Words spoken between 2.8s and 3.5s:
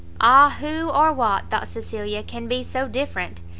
different?